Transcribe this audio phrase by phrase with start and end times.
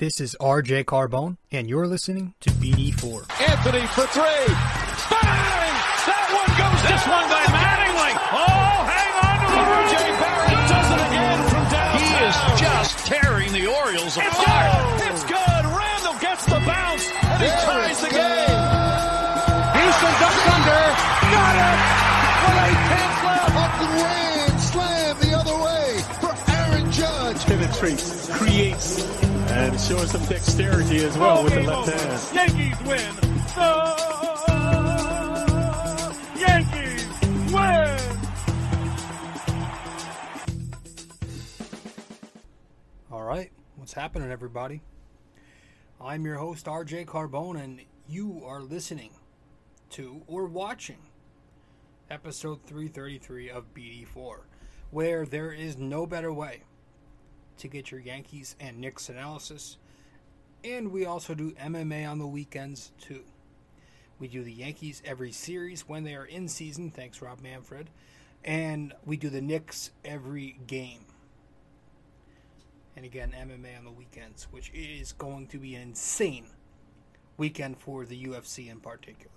[0.00, 3.30] This is RJ Carbone, and you're listening to BD4.
[3.46, 4.46] Anthony for three.
[5.06, 5.74] Bang!
[6.10, 8.12] That one goes This one by Mattingly.
[8.34, 12.02] Oh, hang on to the RJ Barrett does it again from downtown.
[12.02, 14.98] He is just tearing the Orioles It's apart.
[14.98, 15.14] good.
[15.14, 15.62] It's good.
[15.62, 18.62] Randle gets the bounce and he ties the game.
[19.78, 20.84] Houston ducks under.
[21.30, 21.78] Got it.
[22.42, 23.54] With eight tenths left.
[23.62, 27.38] Up and ran, slam the other way for Aaron Judge.
[27.46, 29.06] penetrates, creates,
[29.64, 32.22] and showing some dexterity as well with the left hand.
[32.34, 33.14] Yankees win.
[33.54, 33.84] The
[36.38, 37.06] Yankees
[37.50, 37.98] win.
[43.10, 44.82] All right, what's happening, everybody?
[45.98, 49.12] I'm your host, RJ Carbone, and you are listening
[49.90, 50.98] to or watching
[52.10, 54.40] episode 333 of BD4,
[54.90, 56.64] where there is no better way
[57.58, 59.76] to get your Yankees and Knicks analysis.
[60.62, 63.24] And we also do MMA on the weekends, too.
[64.18, 66.90] We do the Yankees every series when they are in season.
[66.90, 67.90] Thanks, Rob Manfred.
[68.44, 71.06] And we do the Knicks every game
[72.96, 76.46] and again MMA on the weekends, which is going to be an insane
[77.36, 79.30] weekend for the UFC in particular.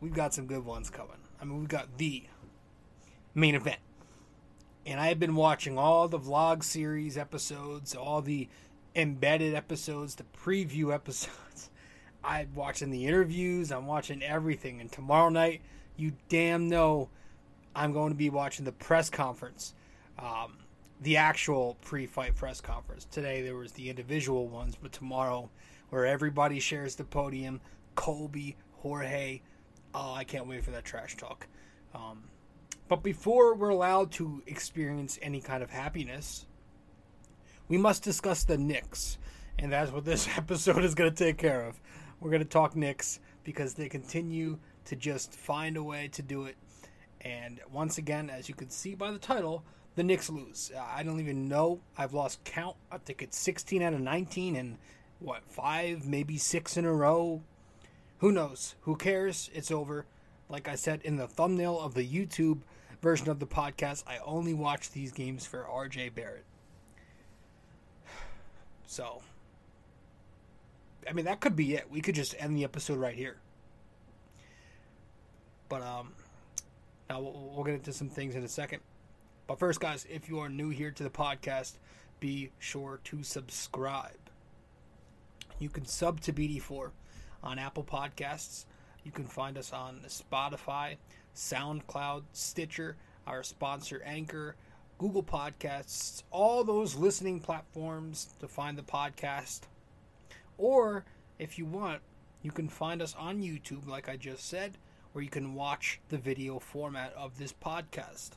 [0.00, 1.18] We've got some good ones coming.
[1.40, 2.24] I mean, we've got the
[3.34, 3.78] main event.
[4.84, 8.48] And I've been watching all the vlog series episodes, all the
[8.94, 11.70] embedded episodes, the preview episodes.
[12.24, 14.80] I'm watching the interviews, I'm watching everything.
[14.80, 15.60] And tomorrow night,
[15.96, 17.08] you damn know
[17.74, 19.74] I'm going to be watching the press conference.
[20.18, 20.58] Um,
[21.00, 23.06] the actual pre-fight press conference.
[23.06, 25.50] Today there was the individual ones, but tomorrow
[25.90, 27.60] where everybody shares the podium,
[27.96, 29.40] Colby, Jorge.
[29.94, 31.46] Oh, I can't wait for that trash talk.
[31.94, 32.22] Um,
[32.88, 36.46] but before we're allowed to experience any kind of happiness,
[37.68, 39.18] we must discuss the Knicks,
[39.58, 41.80] and that's what this episode is going to take care of.
[42.20, 46.44] We're going to talk Knicks because they continue to just find a way to do
[46.44, 46.56] it.
[47.20, 49.64] And once again, as you can see by the title,
[49.94, 50.72] the Knicks lose.
[50.78, 51.80] I don't even know.
[51.96, 52.76] I've lost count.
[52.90, 54.78] I think it's 16 out of 19 and
[55.18, 57.42] what, five, maybe six in a row.
[58.18, 58.74] Who knows?
[58.82, 59.50] Who cares?
[59.54, 60.06] It's over.
[60.48, 62.60] Like I said in the thumbnail of the YouTube
[63.02, 66.44] version of the podcast, I only watch these games for RJ Barrett.
[68.86, 69.22] So,
[71.08, 71.90] I mean, that could be it.
[71.90, 73.38] We could just end the episode right here.
[75.70, 76.12] But, um,
[77.08, 78.80] now we'll, we'll get into some things in a second.
[79.46, 81.78] But first, guys, if you are new here to the podcast,
[82.20, 84.18] be sure to subscribe.
[85.58, 86.90] You can sub to BD4
[87.42, 88.66] on Apple Podcasts.
[89.04, 90.96] You can find us on Spotify,
[91.34, 94.56] SoundCloud, Stitcher, our sponsor Anchor,
[94.98, 99.62] Google Podcasts, all those listening platforms to find the podcast.
[100.58, 101.04] Or
[101.38, 102.00] if you want,
[102.42, 104.78] you can find us on YouTube, like I just said,
[105.12, 108.30] where you can watch the video format of this podcast.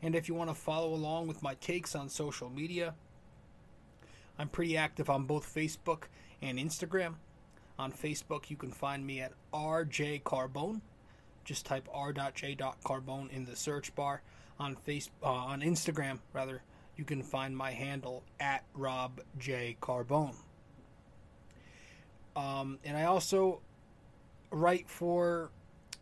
[0.00, 2.94] And if you want to follow along with my takes on social media,
[4.38, 6.04] I'm pretty active on both Facebook
[6.40, 7.14] and Instagram.
[7.78, 10.80] On Facebook, you can find me at RJ Carbone.
[11.44, 14.22] Just type r.j.carbone in the search bar.
[14.60, 16.62] On face uh, on Instagram, rather,
[16.96, 20.34] you can find my handle at Rob J Carbone.
[22.36, 23.60] Um, and I also
[24.50, 25.50] write for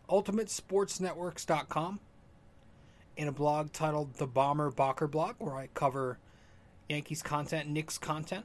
[0.08, 2.00] UltimateSportsNetworks.com
[3.16, 6.18] in a blog titled The Bomber Bocker Blog, where I cover
[6.88, 8.44] Yankees content, Knicks content.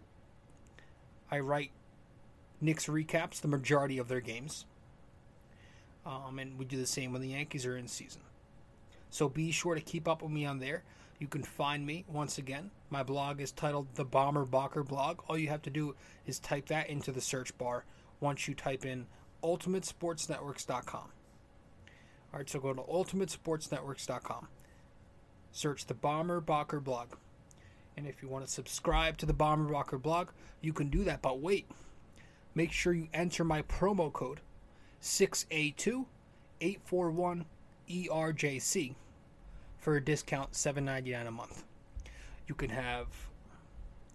[1.32, 1.72] I write
[2.62, 4.66] Knicks recaps, the majority of their games.
[6.06, 8.22] Um, and we do the same when the Yankees are in season.
[9.10, 10.84] So be sure to keep up with me on there.
[11.20, 12.72] You can find me once again.
[12.90, 15.22] My blog is titled The Bomber Bocker Blog.
[15.28, 15.96] All you have to do
[16.26, 17.86] is type that into the search bar
[18.20, 19.08] once you type in
[19.44, 21.10] UltimateSportsNetworks.com.
[22.34, 24.50] All right, so go to UltimateSportsNetworks.com.
[25.54, 27.14] Search the Bomber Bocker blog.
[27.96, 30.30] And if you want to subscribe to the Bomber Bocker blog,
[30.60, 31.22] you can do that.
[31.22, 31.70] But wait,
[32.54, 34.42] make sure you enter my promo code
[35.06, 36.06] 6A2
[36.62, 37.46] 841
[37.88, 38.96] ERJC
[39.78, 41.64] for a discount $7.99 a month.
[42.48, 43.06] You can have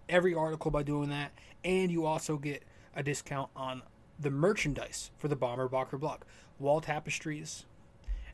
[0.09, 1.31] every article by doing that,
[1.63, 3.83] and you also get a discount on
[4.19, 6.25] the merchandise for the Bomber Bocker block,
[6.59, 7.65] Wall tapestries,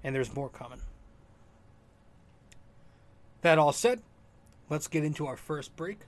[0.03, 0.81] and there's more coming.
[3.41, 4.01] That all said,
[4.67, 5.99] let's get into our first break.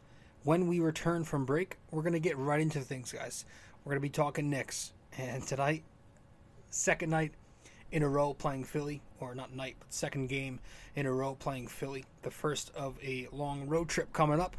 [0.44, 3.46] When we return from break, we're going to get right into things, guys.
[3.86, 4.94] We're going to be talking Knicks.
[5.16, 5.84] And tonight,
[6.70, 7.34] second night
[7.92, 10.60] in a row playing Philly, or not night, but second game
[10.96, 12.06] in a row playing Philly.
[12.22, 14.56] The first of a long road trip coming up.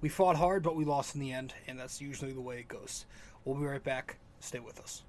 [0.00, 2.68] We fought hard, but we lost in the end, and that's usually the way it
[2.68, 3.06] goes.
[3.44, 4.18] We'll be right back.
[4.40, 5.02] Stay with us.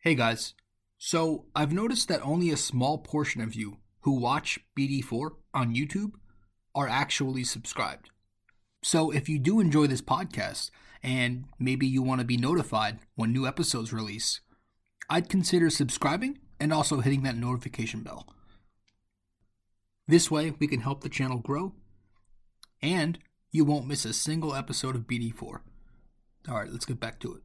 [0.00, 0.54] Hey guys.
[0.98, 6.12] So, I've noticed that only a small portion of you who watch BD4 on YouTube
[6.74, 8.10] are actually subscribed.
[8.84, 10.70] So, if you do enjoy this podcast
[11.02, 14.42] and maybe you want to be notified when new episodes release,
[15.08, 18.28] I'd consider subscribing and also hitting that notification bell.
[20.06, 21.72] This way, we can help the channel grow
[22.82, 23.18] and
[23.50, 25.60] you won't miss a single episode of BD4.
[26.50, 27.42] All right, let's get back to it.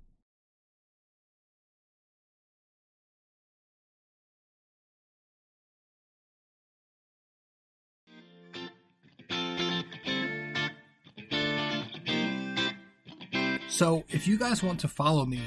[13.80, 15.40] So, if you guys want to follow me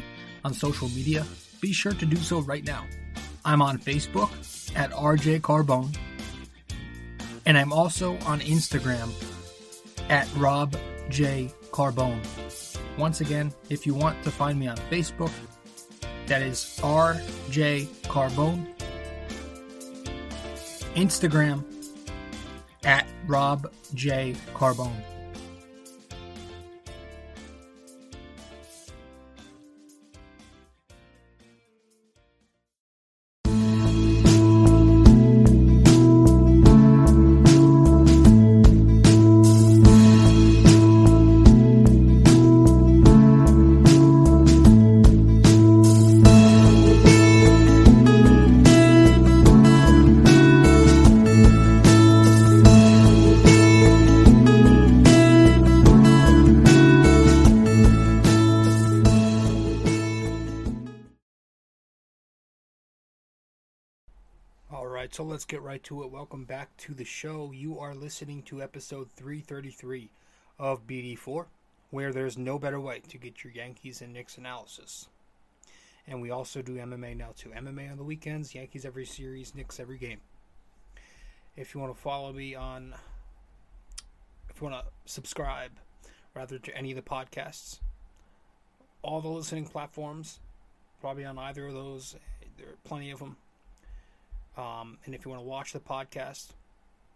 [0.42, 1.26] on social media,
[1.60, 2.86] be sure to do so right now.
[3.44, 4.30] I'm on Facebook
[4.74, 5.94] at RJ Carbone,
[7.44, 9.12] and I'm also on Instagram
[10.08, 10.74] at Rob
[11.10, 12.24] J Carbone.
[12.96, 15.30] Once again, if you want to find me on Facebook,
[16.24, 18.66] that is RJ Carbone.
[20.94, 21.62] Instagram
[22.82, 25.11] at Rob J Carbone.
[65.52, 66.10] Get right to it.
[66.10, 67.52] Welcome back to the show.
[67.52, 70.08] You are listening to episode 333
[70.58, 71.44] of BD4,
[71.90, 75.10] where there's no better way to get your Yankees and Knicks analysis.
[76.08, 77.50] And we also do MMA now too.
[77.50, 80.20] MMA on the weekends, Yankees every series, Knicks every game.
[81.54, 82.94] If you want to follow me on,
[84.48, 85.72] if you want to subscribe,
[86.34, 87.78] rather to any of the podcasts,
[89.02, 90.40] all the listening platforms,
[91.02, 92.16] probably on either of those,
[92.56, 93.36] there are plenty of them.
[94.56, 96.48] Um, and if you want to watch the podcast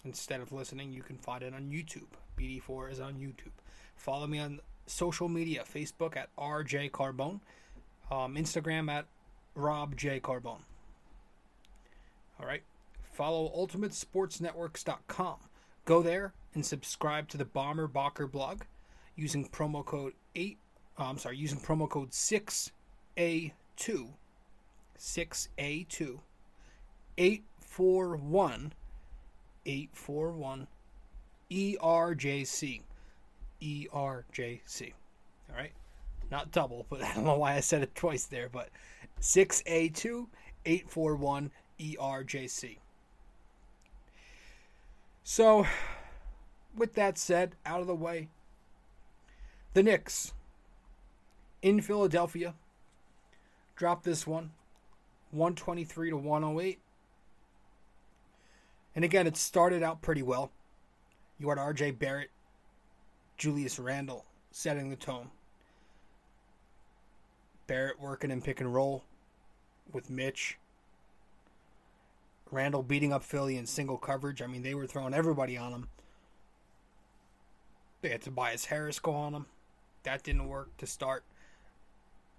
[0.04, 2.08] instead of listening, you can find it on YouTube.
[2.38, 3.52] BD4 is on YouTube.
[3.96, 7.40] Follow me on social media Facebook at RJ Carbone,
[8.10, 9.06] um, Instagram at
[9.54, 10.60] Rob J Carbone.
[12.38, 12.62] All right.
[13.12, 15.36] Follow UltimateSportsNetworks.com.
[15.86, 18.62] Go there and subscribe to the Bomber Bocker blog
[19.14, 20.58] using promo code 8.
[20.98, 23.50] Uh, I'm sorry, using promo code 6A2.
[24.98, 26.18] 6A2
[27.18, 28.72] 841
[29.66, 30.66] 841
[31.50, 32.82] ERJC.
[33.62, 34.92] ERJC.
[35.50, 35.72] All right?
[36.30, 38.70] Not double, but I don't know why I said it twice there, but
[39.20, 40.26] 6A2
[40.64, 42.78] 841 ERJC.
[45.24, 45.66] So,
[46.76, 48.28] with that said, out of the way,
[49.74, 50.32] the Knicks
[51.62, 52.54] in Philadelphia
[53.74, 54.52] dropped this one
[55.32, 56.78] 123 to 108.
[58.96, 60.50] And again, it started out pretty well.
[61.38, 62.30] You had RJ Barrett,
[63.36, 65.30] Julius Randle setting the tone.
[67.66, 69.04] Barrett working in pick and roll
[69.92, 70.58] with Mitch.
[72.50, 74.40] Randle beating up Philly in single coverage.
[74.40, 75.88] I mean, they were throwing everybody on him.
[78.00, 79.46] They had Tobias Harris go on him.
[80.04, 81.24] That didn't work to start.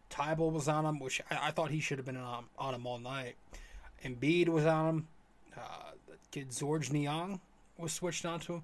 [0.10, 2.88] Thybulle was on him, which I, I thought he should have been on, on him
[2.88, 3.36] all night.
[4.03, 5.08] Embiid was on him.
[5.55, 5.87] Uh,
[6.38, 6.91] kid George
[7.77, 8.63] was switched onto him.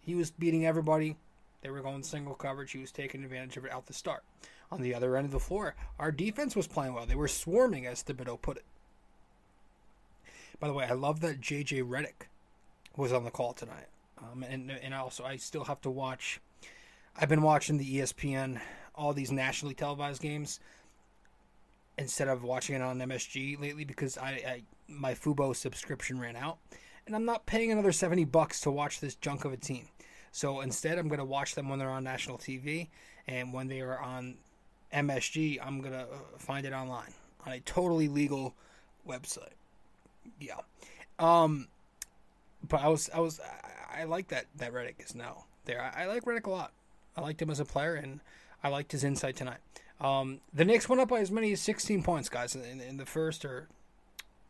[0.00, 1.16] He was beating everybody.
[1.62, 2.72] They were going single coverage.
[2.72, 4.24] He was taking advantage of it out the start.
[4.72, 7.06] On the other end of the floor, our defense was playing well.
[7.06, 8.64] They were swarming, as Thibodeau put it.
[10.58, 12.26] By the way, I love that JJ Redick
[12.96, 13.86] was on the call tonight.
[14.18, 16.40] Um, and and also, I still have to watch.
[17.16, 18.60] I've been watching the ESPN,
[18.94, 20.58] all these nationally televised games,
[21.98, 24.62] instead of watching it on MSG lately because I, I
[24.92, 26.58] my Fubo subscription ran out,
[27.06, 29.88] and I'm not paying another seventy bucks to watch this junk of a team.
[30.32, 32.88] So instead, I'm going to watch them when they're on national TV,
[33.28, 34.36] and when they are on
[34.92, 36.06] MSG, I'm going to
[36.38, 37.12] find it online
[37.46, 38.54] on a totally legal
[39.06, 39.54] website.
[40.40, 40.60] Yeah.
[41.18, 41.68] Um,
[42.68, 45.80] but I was I was I, I like that that Redick is now there.
[45.80, 46.72] I, I like Redick a lot.
[47.16, 48.20] I liked him as a player, and
[48.64, 49.58] I liked his insight tonight.
[50.00, 53.06] Um, the Knicks went up by as many as 16 points, guys, in, in the
[53.06, 53.68] first or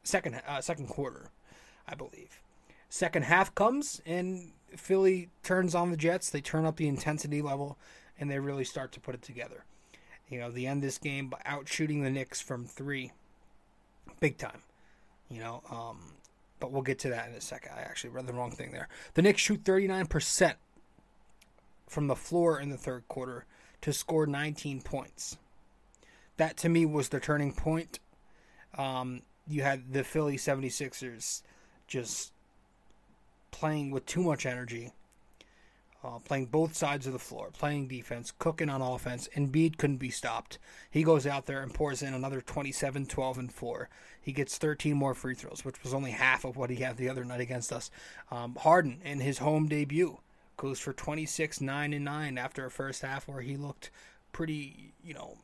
[0.03, 1.31] second uh, second quarter,
[1.87, 2.43] I believe.
[2.89, 6.31] Second half comes and Philly turns on the Jets.
[6.31, 7.79] They turn up the intensity level
[8.19, 9.65] and they really start to put it together.
[10.29, 13.13] You know, they end this game by out shooting the Knicks from three,
[14.21, 14.63] big time.
[15.29, 16.13] You know, um,
[16.61, 17.73] but we'll get to that in a second.
[17.77, 18.89] I actually read the wrong thing there.
[19.15, 20.55] The Knicks shoot 39%
[21.89, 23.47] from the floor in the third quarter
[23.83, 25.37] to score 19 points.
[26.37, 27.99] That to me was the turning point.
[28.77, 31.43] Um, you had the Philly 76ers
[31.87, 32.33] just
[33.51, 34.93] playing with too much energy,
[36.05, 39.29] uh, playing both sides of the floor, playing defense, cooking on offense.
[39.37, 40.59] Embiid couldn't be stopped.
[40.91, 43.89] He goes out there and pours in another 27, 12, and 4.
[44.21, 47.09] He gets 13 more free throws, which was only half of what he had the
[47.09, 47.91] other night against us.
[48.31, 50.19] Um, Harden, in his home debut,
[50.57, 53.91] goes for 26, 9, and 9 after a first half where he looked
[54.33, 55.37] pretty, you know,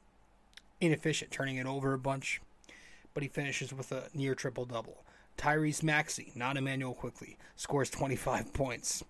[0.81, 2.40] inefficient, turning it over a bunch.
[3.15, 5.05] But he finishes with a near triple double.
[5.37, 9.05] Tyrese Maxey, not Immanuel Quickley, scores 25 points.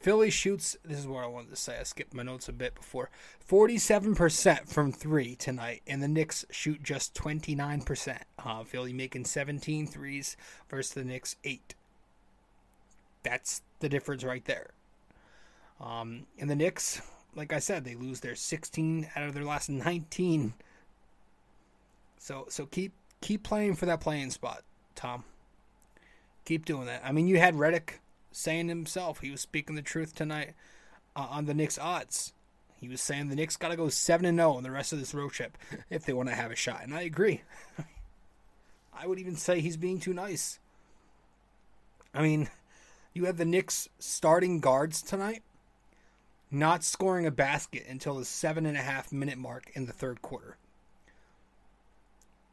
[0.00, 1.78] Philly shoots, this is what I wanted to say.
[1.80, 3.10] I skipped my notes a bit before.
[3.48, 8.18] 47% from three tonight, and the Knicks shoot just 29%.
[8.44, 10.36] Uh, Philly making 17 threes
[10.68, 11.74] versus the Knicks 8.
[13.22, 14.70] That's the difference right there.
[15.80, 17.00] Um, and the Knicks,
[17.34, 20.54] like I said, they lose their 16 out of their last 19.
[22.26, 24.64] So so keep keep playing for that playing spot,
[24.96, 25.22] Tom.
[26.44, 27.02] Keep doing that.
[27.04, 28.00] I mean, you had Redick
[28.32, 30.54] saying himself, he was speaking the truth tonight
[31.14, 32.32] uh, on the Knicks odds.
[32.80, 34.98] He was saying the Knicks got to go 7 and 0 on the rest of
[34.98, 35.56] this road trip
[35.88, 36.80] if they want to have a shot.
[36.82, 37.42] And I agree.
[38.92, 40.58] I would even say he's being too nice.
[42.12, 42.50] I mean,
[43.14, 45.44] you have the Knicks starting guards tonight
[46.50, 50.22] not scoring a basket until the seven and a half minute mark in the third
[50.22, 50.56] quarter.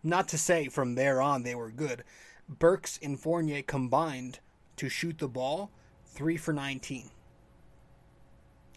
[0.04, 2.04] Not to say from there on they were good.
[2.50, 4.40] Burks and Fournier combined
[4.76, 5.72] to shoot the ball
[6.06, 7.10] three for 19.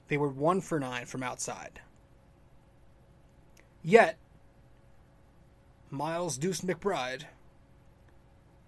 [0.08, 1.80] They were one for nine from outside.
[3.82, 4.18] Yet,
[5.90, 7.22] Miles Deuce McBride,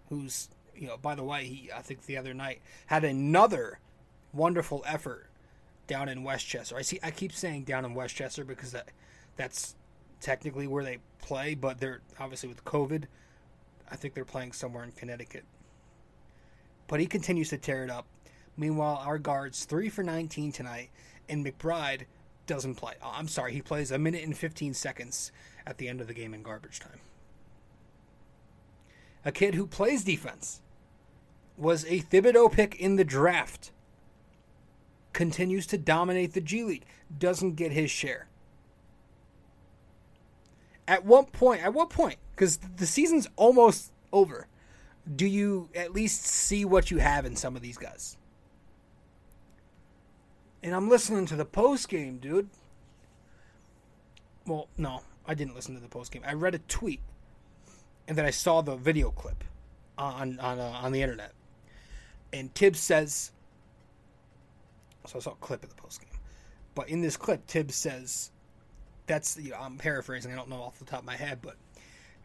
[0.08, 3.78] who's, you know, by the way, he, I think the other night had another
[4.32, 5.28] wonderful effort
[5.86, 6.76] down in Westchester.
[6.76, 7.00] I see.
[7.02, 8.88] I keep saying down in Westchester because that
[9.36, 9.74] that's
[10.20, 13.04] technically where they play, but they're obviously with COVID.
[13.90, 15.44] I think they're playing somewhere in Connecticut.
[16.86, 18.06] But he continues to tear it up.
[18.56, 20.90] Meanwhile, our guards three for 19 tonight,
[21.28, 22.02] and McBride
[22.46, 22.94] doesn't play.
[23.02, 25.30] Oh, I'm sorry, he plays a minute and 15 seconds
[25.66, 27.00] at the end of the game in garbage time.
[29.24, 30.60] A kid who plays defense
[31.56, 33.72] was a Thibodeau pick in the draft
[35.12, 36.84] continues to dominate the G League,
[37.18, 38.27] doesn't get his share.
[40.88, 44.48] At what point, at what point, because the season's almost over,
[45.14, 48.16] do you at least see what you have in some of these guys?
[50.62, 52.48] And I'm listening to the post game, dude.
[54.46, 56.22] Well, no, I didn't listen to the post game.
[56.26, 57.00] I read a tweet,
[58.08, 59.44] and then I saw the video clip
[59.96, 61.32] on on uh, on the internet.
[62.32, 63.30] And Tibbs says
[65.08, 66.20] so I saw a clip of the post game.
[66.74, 68.30] But in this clip, Tibbs says,
[69.08, 70.32] "That's you know, I'm paraphrasing.
[70.32, 71.56] I don't know off the top of my head, but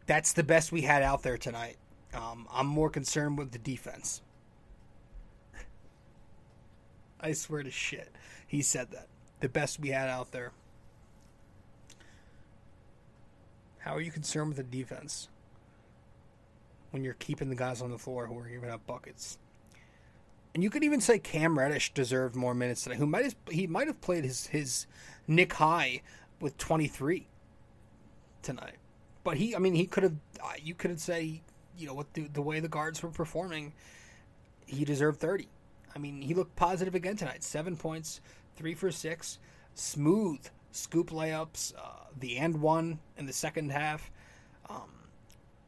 [0.06, 1.78] that's the best we had out there tonight.
[2.13, 4.22] Um, I'm more concerned with the defense."
[7.24, 8.12] I swear to shit,
[8.46, 9.08] he said that
[9.40, 10.52] the best we had out there.
[13.80, 15.30] How are you concerned with the defense
[16.92, 19.38] when you're keeping the guys on the floor who are giving up buckets?
[20.54, 23.00] And you could even say Cam Reddish deserved more minutes tonight.
[23.00, 24.86] Who might have he might have played his his
[25.28, 26.02] Knick High
[26.43, 27.25] with 23
[28.43, 28.75] tonight.
[29.23, 30.15] But he, I mean, he could have.
[30.43, 31.41] Uh, you could say,
[31.77, 33.71] you know, what the, the way the guards were performing,
[34.65, 35.47] he deserved 30.
[35.95, 37.43] I mean, he looked positive again tonight.
[37.43, 38.19] Seven points,
[38.57, 39.39] three for six,
[39.73, 41.73] smooth scoop layups.
[41.75, 44.12] Uh, the and one in the second half.
[44.69, 44.91] Um,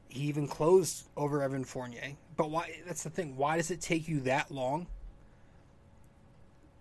[0.10, 2.18] he even closed over Evan Fournier.
[2.36, 2.82] But why?
[2.86, 3.38] That's the thing.
[3.38, 4.88] Why does it take you that long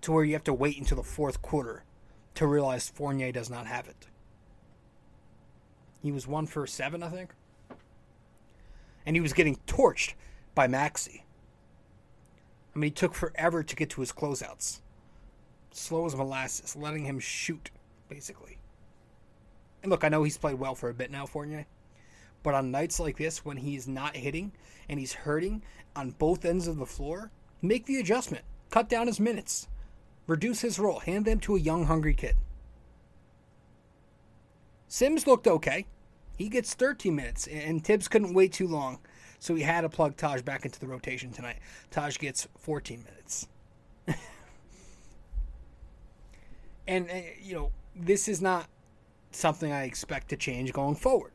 [0.01, 1.85] to where you have to wait until the fourth quarter
[2.35, 4.09] to realize Fournier does not have it?
[6.03, 7.31] He was one for seven, I think.
[9.07, 10.15] And he was getting torched
[10.55, 11.25] by Maxey.
[12.75, 14.81] I mean, he took forever to get to his closeouts.
[15.71, 17.71] Slow as molasses, letting him shoot,
[18.09, 18.59] basically.
[19.83, 21.67] And look, I know he's played well for a bit now, Fournier.
[22.43, 24.53] But on nights like this, when he's not hitting
[24.89, 25.63] and he's hurting
[25.97, 27.31] on both ends of the floor,
[27.63, 28.45] make the adjustment.
[28.71, 29.69] Cut down his minutes.
[30.27, 31.01] Reduce his role.
[31.01, 32.37] Hand them to a young, hungry kid.
[34.89, 35.87] Sims looked okay.
[36.37, 38.99] He gets 13 minutes, and Tibbs couldn't wait too long.
[39.39, 41.59] So he had to plug Taj back into the rotation tonight.
[41.91, 43.49] Taj gets 14 minutes.
[46.89, 48.69] and, uh, you know, this is not
[49.33, 51.33] something I expect to change going forward.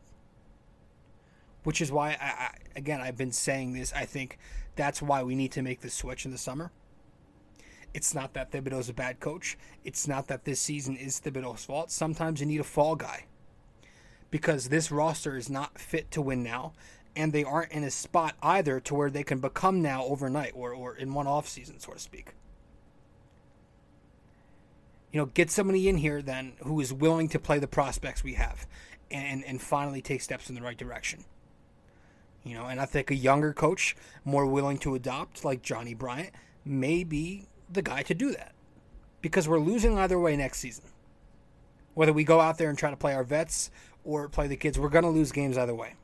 [1.63, 3.93] Which is why, I, I, again, I've been saying this.
[3.93, 4.39] I think
[4.75, 6.71] that's why we need to make the switch in the summer.
[7.93, 9.57] It's not that Thibodeau's a bad coach.
[9.83, 11.91] It's not that this season is Thibodeau's fault.
[11.91, 13.25] Sometimes you need a fall guy
[14.31, 16.73] because this roster is not fit to win now,
[17.15, 20.73] and they aren't in a spot either to where they can become now overnight or,
[20.73, 22.33] or in one off season, so to speak.
[25.11, 28.35] You know, get somebody in here then who is willing to play the prospects we
[28.35, 28.67] have
[29.09, 31.25] and, and finally take steps in the right direction.
[32.43, 36.31] You know, and I think a younger coach, more willing to adopt, like Johnnie Bryant,
[36.63, 38.53] may be the guy to do that.
[39.21, 40.85] Because we're losing either way next season.
[41.93, 43.69] Whether we go out there and try to play our vets
[44.03, 45.95] or play the kids, we're going to lose games either way.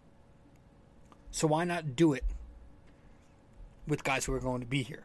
[1.31, 2.25] So why not do it
[3.87, 5.03] with guys who are going to be here?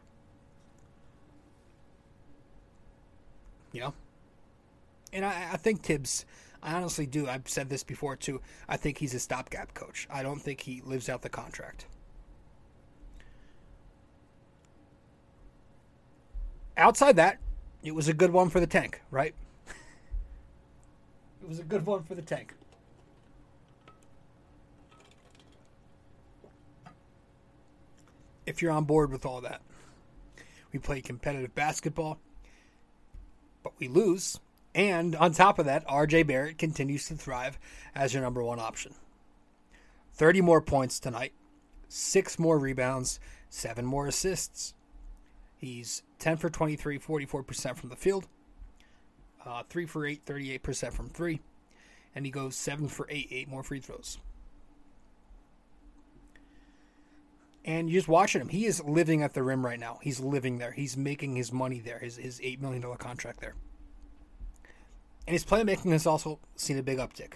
[3.71, 3.93] You know?
[5.13, 6.25] And I, I think Tibbs
[6.63, 7.27] I honestly do.
[7.27, 8.39] I've said this before too.
[8.69, 10.07] I think he's a stopgap coach.
[10.11, 11.85] I don't think he lives out the contract.
[16.77, 17.37] Outside that,
[17.83, 19.33] it was a good one for the tank, right?
[21.41, 22.53] it was a good one for the tank.
[28.45, 29.61] If you're on board with all that,
[30.73, 32.19] we play competitive basketball,
[33.63, 34.39] but we lose
[34.73, 37.59] and on top of that, RJ Barrett continues to thrive
[37.93, 38.93] as your number one option.
[40.13, 41.33] 30 more points tonight,
[41.87, 44.73] six more rebounds, seven more assists.
[45.57, 48.27] He's 10 for 23, 44% from the field,
[49.43, 51.41] uh, 3 for 8, 38% from 3,
[52.15, 54.19] and he goes 7 for 8, 8 more free throws.
[57.65, 58.49] And you're just watching him.
[58.49, 59.99] He is living at the rim right now.
[60.01, 60.71] He's living there.
[60.71, 63.55] He's making his money there, his, his $8 million contract there.
[65.27, 67.33] And his playmaking has also seen a big uptick.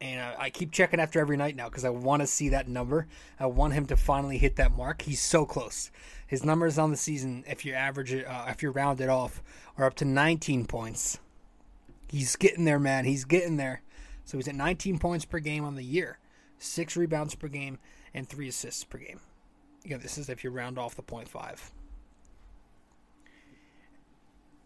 [0.00, 2.68] And I, I keep checking after every night now because I want to see that
[2.68, 3.06] number.
[3.40, 5.02] I want him to finally hit that mark.
[5.02, 5.90] He's so close.
[6.26, 9.42] His numbers on the season, if you average it, uh, if you round it off,
[9.78, 11.18] are up to 19 points.
[12.08, 13.04] He's getting there, man.
[13.04, 13.82] He's getting there.
[14.24, 16.18] So he's at 19 points per game on the year,
[16.58, 17.78] six rebounds per game,
[18.12, 19.20] and three assists per game.
[19.84, 21.70] Again, this is if you round off the point five.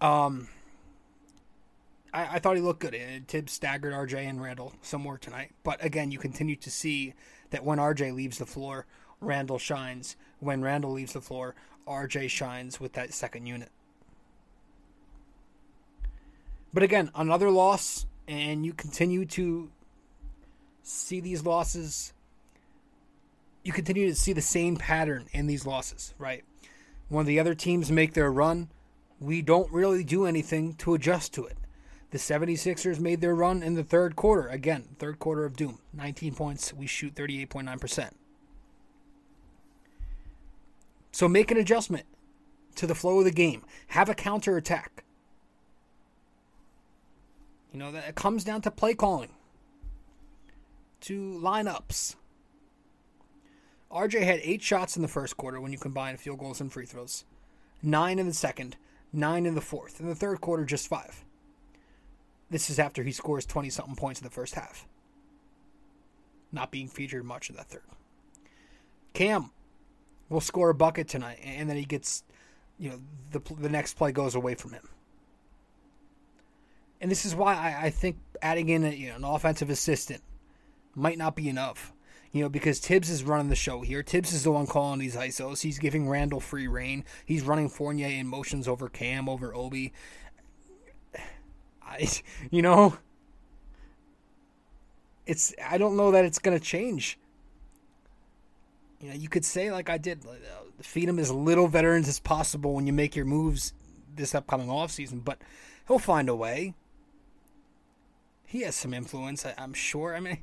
[0.00, 0.48] Um,
[2.12, 2.94] I, I thought he looked good.
[2.94, 5.52] And Tibbs staggered RJ and Randle some more tonight.
[5.62, 7.14] But again, you continue to see
[7.50, 8.86] that when RJ leaves the floor,
[9.20, 10.16] Randle shines.
[10.38, 11.54] When Randle leaves the floor,
[11.86, 13.70] RJ shines with that second unit.
[16.72, 19.70] But again, another loss, and you continue to
[20.82, 22.12] see these losses.
[23.64, 26.44] You continue to see the same pattern in these losses, right?
[27.08, 28.68] When the other teams make their run,
[29.18, 31.56] we don't really do anything to adjust to it.
[32.10, 34.48] The 76ers made their run in the third quarter.
[34.48, 35.78] Again, third quarter of doom.
[35.92, 36.72] 19 points.
[36.72, 38.10] We shoot 38.9%.
[41.12, 42.06] So make an adjustment
[42.76, 43.62] to the flow of the game.
[43.88, 45.04] Have a counter attack.
[47.72, 49.30] You know, that it comes down to play calling,
[51.02, 52.16] to lineups.
[53.92, 56.86] RJ had eight shots in the first quarter when you combine field goals and free
[56.86, 57.24] throws,
[57.82, 58.76] nine in the second,
[59.12, 60.00] nine in the fourth.
[60.00, 61.24] In the third quarter, just five.
[62.50, 64.86] This is after he scores 20 something points in the first half.
[66.52, 67.84] Not being featured much in that third.
[69.14, 69.50] Cam
[70.28, 72.24] will score a bucket tonight, and then he gets,
[72.78, 74.88] you know, the, the next play goes away from him.
[77.00, 80.22] And this is why I, I think adding in a, you know, an offensive assistant
[80.94, 81.92] might not be enough.
[82.32, 84.04] You know, because Tibbs is running the show here.
[84.04, 85.62] Tibbs is the one calling these ISOs.
[85.62, 87.04] He's giving Randle free reign.
[87.26, 89.92] He's running Fournier in motions over Cam, over Obi.
[91.90, 92.08] I,
[92.50, 92.96] you know,
[95.26, 97.18] it's I don't know that it's going to change.
[99.00, 100.32] You know, you could say like I did, uh,
[100.82, 103.72] feed him as little veterans as possible when you make your moves
[104.14, 105.38] this upcoming off season, but
[105.88, 106.74] he'll find a way.
[108.44, 110.14] He has some influence, I, am sure.
[110.14, 110.38] I mean,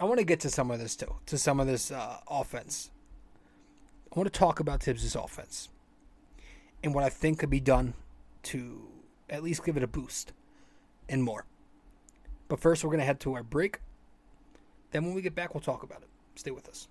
[0.00, 2.90] I want to get to some of this too, to some of this uh, offense.
[4.12, 5.68] I want to talk about Tibbs' offense
[6.82, 7.94] and what I think could be done
[8.48, 8.80] to
[9.28, 10.32] at least give it a boost
[11.08, 11.44] and more.
[12.48, 13.80] But first, we're going to head to our break.
[14.90, 16.08] Then, when we get back, we'll talk about it.
[16.34, 16.88] Stay with us.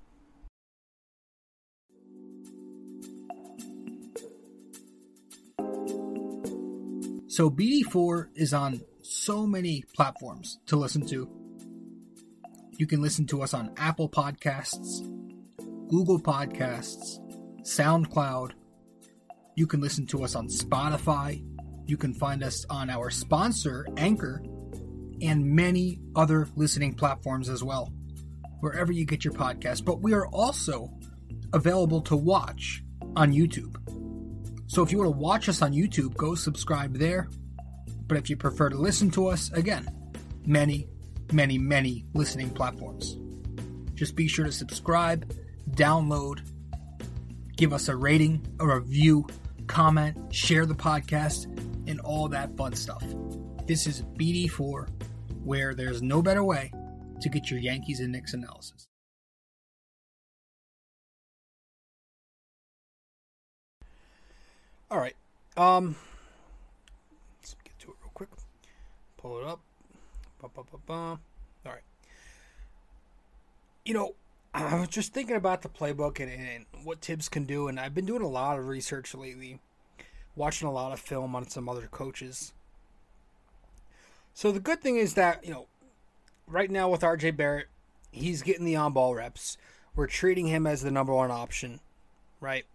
[7.28, 11.30] So, BD4 is on so many platforms to listen to.
[12.74, 15.02] You can listen to us on Apple Podcasts,
[15.90, 17.20] Google Podcasts,
[17.62, 18.52] SoundCloud.
[19.58, 21.44] You can listen to us on Spotify.
[21.88, 24.44] You can find us on our sponsor, Anchor,
[25.24, 27.92] and many other listening platforms as well,
[28.60, 29.84] wherever you get your podcast.
[29.84, 30.94] But we are also
[31.54, 32.84] available to watch
[33.16, 33.78] on YouTube.
[34.68, 37.28] So if you want to watch us on YouTube, go subscribe there.
[38.06, 39.90] But if you prefer to listen to us, again,
[40.46, 40.88] many,
[41.34, 43.18] many, many listening platforms.
[43.96, 45.34] Just be sure to subscribe,
[45.72, 46.48] download,
[47.56, 49.26] give us a rating, a review,
[49.68, 51.46] comment, share the podcast,
[51.88, 53.04] and all that fun stuff.
[53.68, 54.88] This is BD4,
[55.44, 56.72] where there's no better way
[57.22, 58.88] to get your Yankees and Knicks analysis.
[64.90, 65.16] All right.
[65.58, 65.96] Um,
[67.42, 68.30] let's get to it real quick.
[69.18, 69.60] Pull it up.
[70.42, 70.94] Ba, ba, ba.
[70.94, 71.20] All
[71.66, 71.82] right.
[73.84, 74.16] You know,
[74.58, 77.94] I was just thinking about the playbook and, and what Tibbs can do, and I've
[77.94, 79.60] been doing a lot of research lately,
[80.36, 82.54] watching a lot of film on some other coaches.
[84.34, 85.68] So the good thing is that, you know,
[86.48, 87.68] right now with RJ Barrett,
[88.12, 89.58] he's getting the on ball reps.
[89.96, 91.80] We're treating him as the number one option,
[92.42, 92.66] right?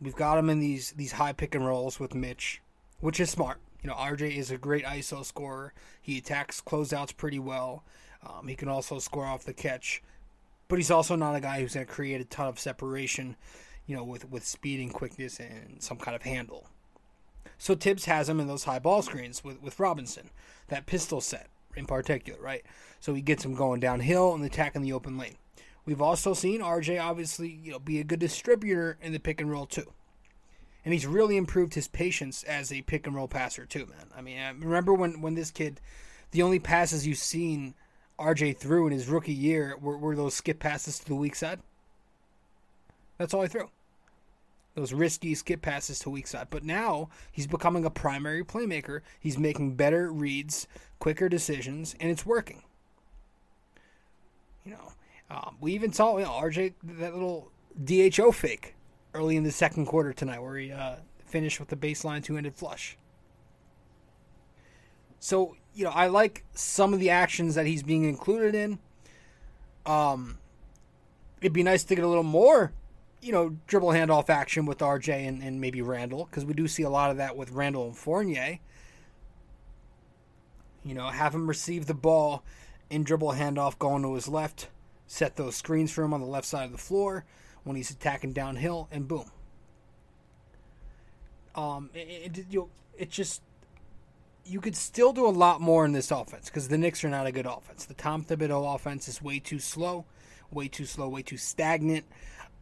[0.00, 2.60] We've got him in these these high pick and rolls with Mitch,
[3.00, 3.58] which is smart.
[3.82, 5.72] You know, RJ is a great ISO scorer.
[6.02, 7.84] He attacks closeouts pretty well.
[8.26, 10.02] Um, he can also score off the catch,
[10.68, 13.36] but he's also not a guy who's going to create a ton of separation.
[13.86, 16.66] You know, with with speed and quickness and some kind of handle.
[17.56, 20.30] So Tibbs has him in those high ball screens with with Robinson,
[20.68, 22.64] that pistol set in particular, right?
[23.00, 25.36] So he gets him going downhill and attacking the open lane.
[25.84, 29.50] We've also seen RJ obviously, you know, be a good distributor in the pick and
[29.50, 29.92] roll too.
[30.84, 34.08] And he's really improved his patience as a pick and roll passer too, man.
[34.16, 35.80] I mean, I remember when when this kid
[36.32, 37.74] the only passes you've seen
[38.18, 41.60] RJ threw in his rookie year were, were those skip passes to the weak side.
[43.18, 43.70] That's all he threw.
[44.74, 46.48] Those risky skip passes to weak side.
[46.50, 49.00] But now he's becoming a primary playmaker.
[49.18, 50.66] He's making better reads,
[50.98, 52.62] quicker decisions, and it's working.
[54.64, 54.92] You know,
[55.30, 57.50] um, we even saw you know, RJ that little
[57.82, 58.74] DHO fake
[59.14, 62.98] early in the second quarter tonight, where he uh, finished with the baseline two-handed flush.
[65.20, 68.78] So you know, I like some of the actions that he's being included in.
[69.84, 70.38] Um,
[71.40, 72.72] it'd be nice to get a little more,
[73.20, 76.82] you know, dribble handoff action with RJ and, and maybe Randle because we do see
[76.82, 78.58] a lot of that with Randle and Fournier.
[80.82, 82.42] You know, have him receive the ball
[82.88, 84.68] in dribble handoff going to his left
[85.06, 87.24] set those screens for him on the left side of the floor
[87.64, 89.30] when he's attacking downhill, and boom.
[91.54, 93.42] Um, it, it, you it just
[94.46, 97.26] you could still do a lot more in this offense because the Knicks are not
[97.26, 97.84] a good offense.
[97.84, 100.04] The Tom Thibodeau offense is way too slow,
[100.50, 102.04] way too slow, way too stagnant.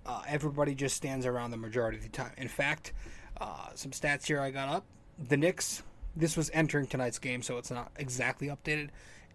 [0.06, 2.32] Uh, everybody just stands around the majority of the time.
[2.36, 2.92] In fact,
[3.40, 4.84] uh, some stats here I got up.
[5.28, 5.82] The Knicks,
[6.16, 8.88] this was entering tonight's game, so it's not exactly updated.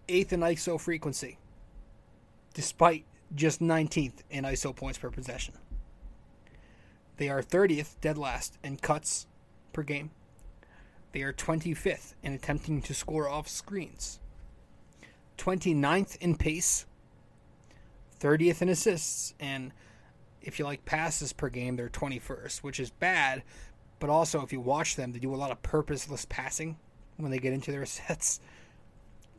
[0.08, 1.38] Eighth in ISO frequency
[2.54, 5.54] despite just 19th in ISO points per possession.
[7.16, 9.26] They are 30th, dead last, in cuts
[9.72, 10.10] per game.
[11.12, 14.20] They are 25th in attempting to score off screens,
[15.38, 16.86] 29th in pace,
[18.20, 19.72] 30th in assists, and
[20.42, 23.42] if you like passes per game, they're 21st, which is bad.
[23.98, 26.78] But also, if you watch them, they do a lot of purposeless passing
[27.16, 28.40] when they get into their sets.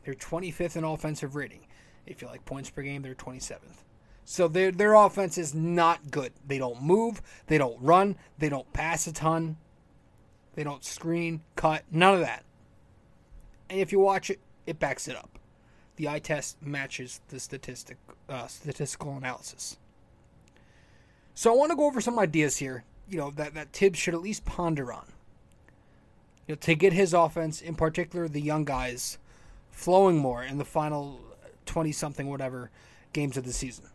[0.04, 1.66] They're 25th in offensive rating.
[2.06, 3.84] If you like points per game, they're 27th.
[4.24, 6.32] So their their offense is not good.
[6.46, 9.56] They don't move, they don't run, they don't pass a ton,
[10.54, 12.44] they don't screen, cut, none of that.
[13.70, 15.38] And if you watch it, it backs it up.
[15.96, 17.96] The eye test matches the statistic
[18.28, 19.78] uh, statistical analysis.
[21.34, 24.14] So I want to go over some ideas here, you know, that, that Tibbs should
[24.14, 25.06] at least ponder on.
[26.46, 29.18] You know, to get his offense, in particular the young guys,
[29.70, 31.20] flowing more in the final
[31.66, 32.70] 20 something, whatever
[33.12, 33.86] games of the season.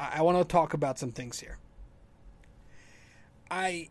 [0.00, 1.58] I, I want to talk about some things here.
[3.50, 3.88] I.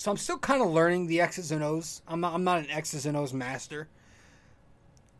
[0.00, 2.00] So I'm still kind of learning the X's and O's.
[2.08, 3.86] I'm not, I'm not an X's and O's master.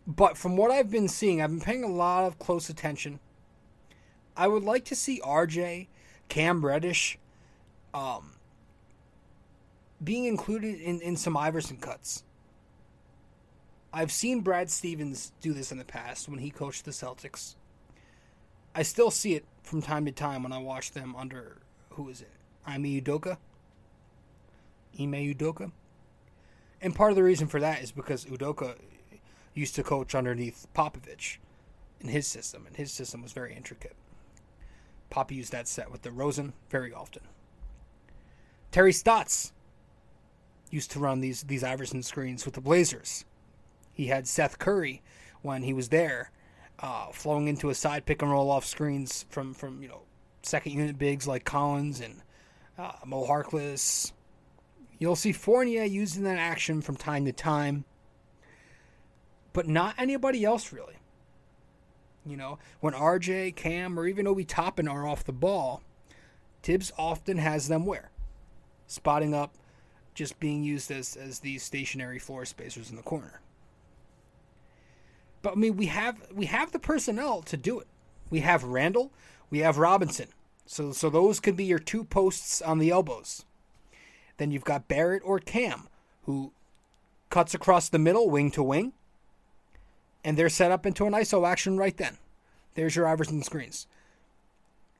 [0.06, 3.20] But from what I've been seeing, I've been paying a lot of close attention.
[4.34, 5.88] I would like to see RJ,
[6.30, 7.18] Cam Reddish,
[7.92, 8.36] um,
[10.02, 12.24] being included in, in some Iverson cuts.
[13.92, 17.54] I've seen Brad Stevens do this in the past when he coached the Celtics.
[18.74, 21.58] I still see it from time to time when I watch them under
[21.90, 22.30] who is it?
[22.66, 23.36] Ime Udoka.
[24.98, 25.72] Ime Udoka.
[26.80, 28.76] And part of the reason for that is because Udoka
[29.54, 31.38] used to coach underneath Popovich.
[32.00, 33.94] in his system, and his system was very intricate.
[35.10, 37.22] Pop used that set with DeRozan very often.
[38.70, 39.52] Terry Stotts
[40.70, 43.24] used to run these these Iverson screens with the Blazers.
[43.92, 45.02] He had Seth Curry
[45.42, 46.30] when he was there,
[46.78, 50.02] uh, flowing into a side pick and roll off screens from from you know
[50.42, 52.22] second unit bigs like Collins and
[52.78, 54.12] uh, Mo Harkless.
[55.00, 57.84] You'll see Fournier using that action from time to time,
[59.54, 60.96] but not anybody else really.
[62.26, 65.82] You know, when RJ, Cam, or even Obi Toppin are off the ball,
[66.60, 68.10] Tibbs often has them where?
[68.86, 69.54] Spotting up,
[70.14, 73.40] just being used as, as these stationary floor spacers in the corner.
[75.40, 77.86] But I mean, we have we have the personnel to do it.
[78.28, 79.12] We have Randle,
[79.48, 80.28] we have Robinson.
[80.66, 83.46] So so those could be your two posts on the elbows.
[84.40, 85.86] Then you've got Barrett or Cam,
[86.22, 86.52] who
[87.28, 88.94] cuts across the middle, wing to wing,
[90.24, 92.16] and they're set up into an ISO action right then.
[92.74, 93.86] There's your Iverson screens.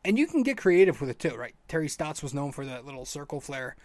[0.05, 1.55] And you can get creative with it too, right?
[1.69, 3.77] Terry Stotts was known for that little circle flare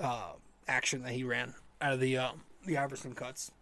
[0.00, 0.32] uh,
[0.66, 2.32] action that he ran out of the uh,
[2.66, 3.52] the Iverson cuts.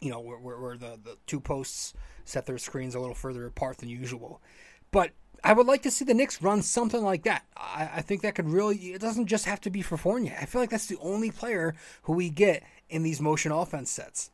[0.00, 1.94] You know, where, where, where the, the two posts
[2.26, 4.42] set their screens a little further apart than usual.
[4.90, 5.12] But
[5.44, 7.44] I would like to see the Knicks run something like that.
[7.54, 10.38] I, I think that could really, it doesn't just have to be for Fournier.
[10.40, 14.30] I feel like that's the only player who we get in these motion offense sets.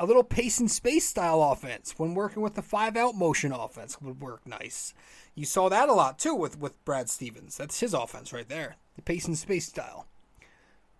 [0.00, 4.00] A little pace and space style offense when working with the five out motion offense
[4.00, 4.92] would work nice.
[5.36, 7.56] You saw that a lot too with, with Brad Stevens.
[7.56, 10.06] That's his offense right there, the pace and space style.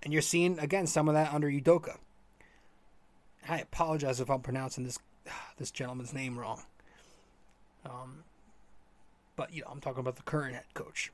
[0.02, 1.96] And you're seeing again some of that under Udoka.
[3.48, 4.98] I apologize if I'm pronouncing this
[5.58, 6.62] this gentleman's name wrong.
[7.88, 8.24] Um,
[9.36, 11.12] but you know, I'm talking about the current head coach.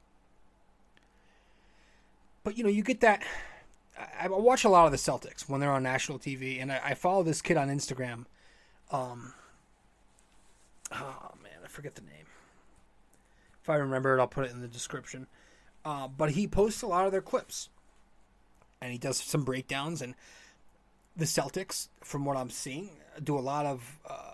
[2.42, 3.22] But you know, you get that.
[3.98, 6.80] I, I watch a lot of the Celtics when they're on national TV, and I,
[6.84, 8.26] I follow this kid on Instagram.
[8.90, 9.32] Um,
[10.92, 12.26] oh man, I forget the name.
[13.62, 15.26] If I remember it, I'll put it in the description.
[15.84, 17.68] Uh, but he posts a lot of their clips,
[18.80, 20.02] and he does some breakdowns.
[20.02, 20.14] And
[21.16, 22.90] the Celtics, from what I'm seeing,
[23.22, 24.33] do a lot of uh,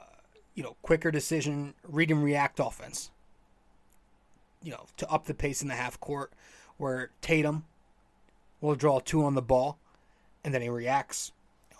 [0.60, 3.10] you know, quicker decision, read and react offense.
[4.62, 6.34] You know, to up the pace in the half court,
[6.76, 7.64] where Tatum
[8.60, 9.78] will draw two on the ball,
[10.44, 11.32] and then he reacts.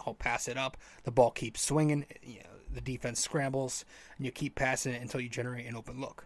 [0.07, 0.79] I'll pass it up.
[1.03, 2.07] The ball keeps swinging.
[2.23, 3.85] You know, the defense scrambles,
[4.17, 6.25] and you keep passing it until you generate an open look.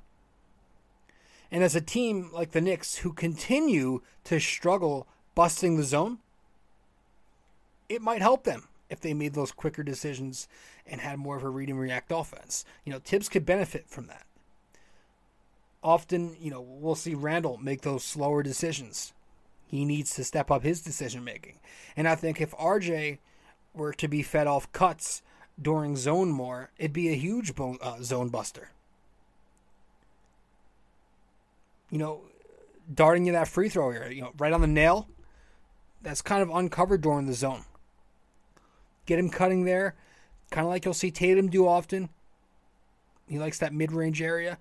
[1.51, 6.19] And as a team like the Knicks, who continue to struggle busting the zone,
[7.89, 10.49] it might help them if they made those quicker decisions
[10.87, 12.65] and had more of a read and react offense.
[12.85, 14.25] You know, Tibbs could benefit from that.
[15.83, 19.13] Often, you know, we'll see Randle make those slower decisions.
[19.67, 21.59] He needs to step up his decision making.
[21.97, 23.19] And I think if RJ
[23.75, 25.21] were to be fed off cuts
[25.61, 28.71] during zone more, it'd be a huge uh, zone buster.
[31.91, 32.21] You know,
[32.93, 35.09] darting you that free throw here, you know, right on the nail,
[36.01, 37.65] that's kind of uncovered during the zone.
[39.07, 39.95] Get him cutting there,
[40.51, 42.09] kind of like you'll see Tatum do often.
[43.29, 44.59] He likes that mid range area.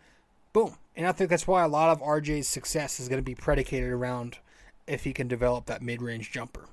[0.53, 0.75] Boom.
[0.95, 3.89] And I think that's why a lot of RJ's success is going to be predicated
[3.89, 4.37] around
[4.85, 6.67] if he can develop that mid range jumper.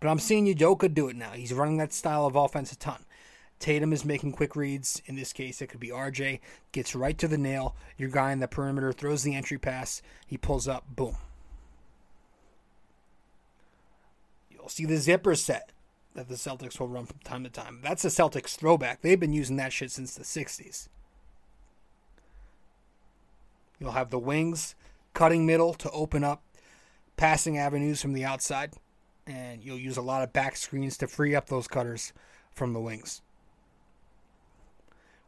[0.00, 1.32] But I'm seeing Udoka do it now.
[1.32, 3.04] He's running that style of offense a ton.
[3.58, 5.02] Tatum is making quick reads.
[5.04, 6.40] In this case, it could be RJ.
[6.72, 7.76] Gets right to the nail.
[7.98, 10.00] Your guy in the perimeter throws the entry pass.
[10.26, 10.84] He pulls up.
[10.96, 11.16] Boom.
[14.60, 15.72] You'll see the zipper set
[16.14, 17.80] that the Celtics will run from time to time.
[17.82, 19.00] That's a Celtics throwback.
[19.00, 20.88] They've been using that shit since the 60s.
[23.78, 24.74] You'll have the wings
[25.14, 26.42] cutting middle to open up
[27.16, 28.74] passing avenues from the outside,
[29.26, 32.12] and you'll use a lot of back screens to free up those cutters
[32.50, 33.22] from the wings.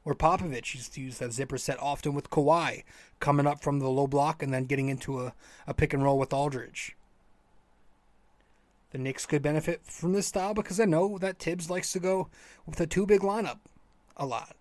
[0.03, 2.83] Where Popovich used to use that zipper set often with Kawhi
[3.21, 5.33] coming up from the low block and then getting into a,
[5.67, 6.97] a pick and roll with Aldridge.
[8.93, 12.29] The Knicks could benefit from this style because I know that Tibbs likes to go
[12.67, 13.59] with a two big lineup
[14.17, 14.55] a lot.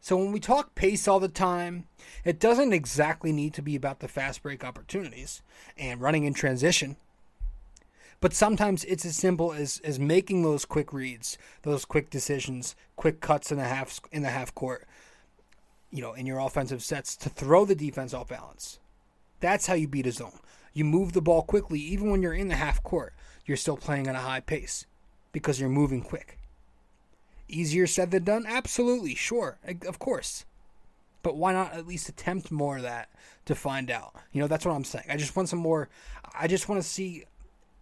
[0.00, 1.84] So when we talk pace all the time,
[2.24, 5.42] it doesn't exactly need to be about the fast break opportunities
[5.76, 6.96] and running in transition.
[8.20, 13.20] But sometimes it's as simple as, as making those quick reads, those quick decisions, quick
[13.20, 14.86] cuts in the half in the half court,
[15.90, 18.78] you know, in your offensive sets to throw the defense off balance.
[19.40, 20.38] That's how you beat a zone.
[20.72, 23.14] You move the ball quickly, even when you're in the half court.
[23.44, 24.86] You're still playing at a high pace
[25.32, 26.38] because you're moving quick.
[27.48, 28.46] Easier said than done?
[28.46, 30.44] Absolutely, sure, of course.
[31.22, 33.08] But why not at least attempt more of that
[33.44, 34.14] to find out?
[34.32, 35.06] You know, that's what I'm saying.
[35.08, 35.88] I just want some more.
[36.34, 37.24] I just want to see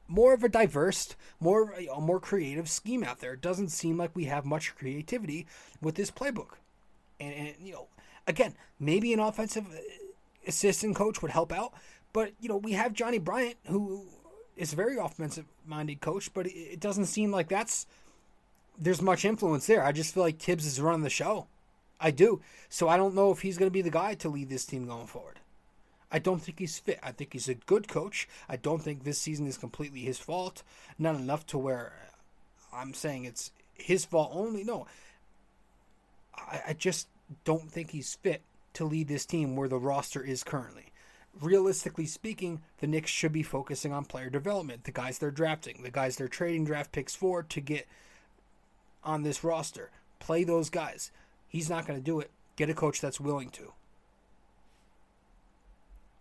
[0.09, 3.35] more of a diverse, more a more creative scheme out there.
[3.35, 5.47] It doesn't seem like we have much creativity
[5.81, 6.55] with this playbook.
[7.21, 7.87] And, and you know,
[8.27, 9.79] again, maybe an offensive uh,
[10.47, 11.73] assistant coach would help out,
[12.13, 14.07] but you know, we have Johnnie Bryant who
[14.57, 17.87] is a very offensive minded coach, but it, it doesn't seem like that's
[18.79, 19.85] there's much influence there.
[19.85, 21.47] I just feel like Thibs is running the show.
[22.01, 22.41] I do.
[22.69, 24.87] So I don't know if he's going to be the guy to lead this team
[24.87, 25.39] going forward.
[26.11, 26.99] I don't think he's fit.
[27.03, 28.27] I think he's a good coach.
[28.49, 30.63] I don't think this season is completely his fault.
[30.99, 31.93] Not enough to where
[32.73, 34.65] I'm saying it's his fault only.
[34.65, 34.87] No.
[36.35, 37.07] I, I just
[37.45, 38.43] don't think he's fit
[38.75, 40.87] to lead this team where the roster is currently.
[41.39, 45.91] Realistically speaking, the Knicks should be focusing on player development, the guys they're drafting, the
[45.91, 47.87] guys they're trading draft picks for to get
[49.05, 49.91] on this roster.
[50.19, 51.11] Play those guys.
[51.49, 52.31] He's not going to do it.
[52.57, 53.73] Get a coach that's willing to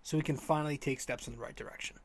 [0.10, 1.98] so we can finally take steps in the right direction.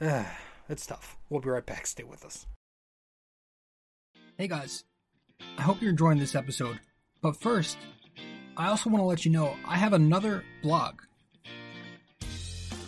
[0.68, 1.16] It's tough.
[1.28, 1.84] We'll be right back.
[1.84, 2.46] Stay with us.
[4.38, 4.84] Hey guys,
[5.58, 6.78] I hope you're enjoying this episode.
[7.20, 7.76] But first,
[8.56, 11.00] I also want to let you know I have another blog.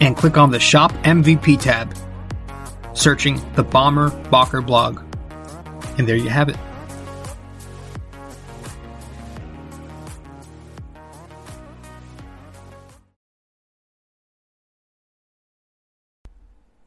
[0.00, 1.94] and click on the Shop MVP tab,
[2.94, 5.09] searching the Bomber Bocker blog.
[6.00, 6.56] And there you have it.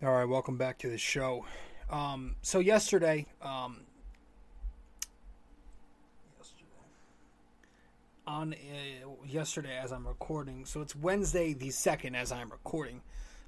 [0.02, 1.46] All right, welcome back to the show.
[1.92, 3.82] Um, so yesterday, um,
[8.26, 13.04] on uh, yesterday as I'm recording, so it's Wednesday the second as I'm recording.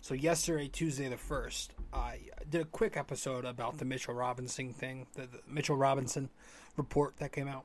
[0.06, 5.08] So yesterday, Tuesday the first, I did a quick episode about the Mitchell Robinson thing,
[5.16, 6.30] the, the Mitchell Robinson
[6.78, 7.64] report that came out.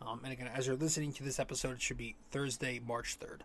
[0.00, 3.40] Um, and again, as you're listening to this episode, it should be Thursday, March 3rd.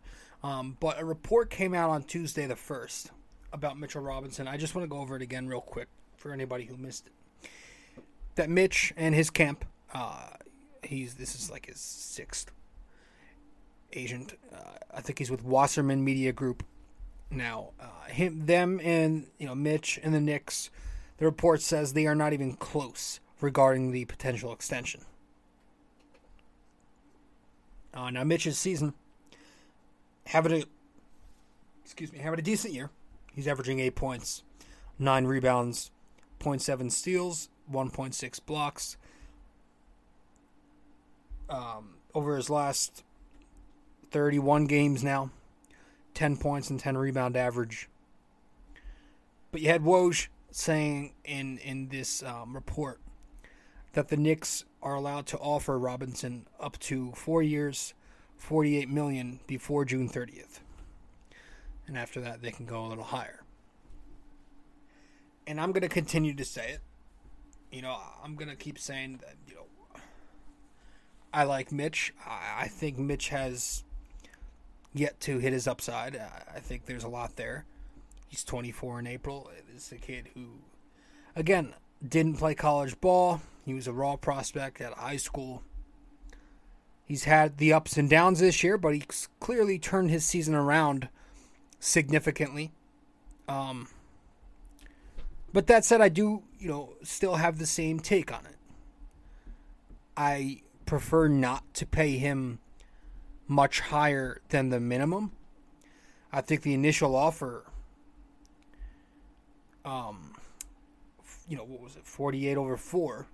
[0.48, 3.10] Um, but a report came out on Tuesday the 1st
[3.52, 4.48] about Mitchell Robinson.
[4.48, 7.50] I just want to go over it again real quick for anybody who missed it.
[8.36, 10.36] That Mitch and his camp, uh,
[10.84, 12.50] he's this is like his sixth
[13.92, 14.38] agent.
[14.56, 16.64] Uh, I think he's with Wasserman Media Group
[17.32, 17.70] now.
[17.80, 20.70] Uh, him, them, and you know Mitch and the Knicks.
[21.18, 25.02] The report says they are not even close regarding the potential extension.
[27.94, 28.94] Uh, now Mitch's season
[30.26, 30.64] having a
[31.84, 32.90] excuse me having a decent year.
[33.34, 34.44] He's averaging eight points,
[35.00, 35.92] nine rebounds,
[36.40, 38.98] 0.7 steals, 1.6 blocks.
[41.50, 43.04] Um, over his last
[44.12, 45.32] 31 games now.
[46.14, 47.90] 10 points and 10 rebound average.
[49.52, 53.00] But you had Woj saying in in this um, report
[53.94, 57.94] that the Knicks are allowed to offer Robinson up to four years,
[58.38, 60.60] 48 million before June 30th,
[61.88, 63.44] and after that they can go a little higher.
[65.46, 66.82] And I'm gonna continue to say it.
[67.72, 69.36] You know, I'm gonna keep saying that.
[69.48, 70.00] You know,
[71.34, 72.14] I like Mitch.
[72.26, 73.84] I, I think Mitch has
[74.94, 76.16] yet to hit his upside.
[76.16, 77.66] I think there's a lot there.
[78.28, 79.50] He's 24 in April.
[79.58, 80.48] It is a kid who,
[81.36, 81.74] again,
[82.06, 83.42] didn't play college ball.
[83.66, 85.64] He was a raw prospect at high school.
[87.06, 91.10] He's had the ups and downs this year, but he's clearly turned his season around
[91.80, 92.72] significantly.
[93.50, 93.90] Um,
[95.52, 98.56] but that said, I do, you know, still have the same take on it.
[100.16, 102.60] I prefer not to pay him
[103.52, 105.34] much higher than the minimum.
[106.32, 107.66] I think the initial offer,
[109.84, 110.36] um,
[111.50, 113.28] you know, what was it, forty-eight over four,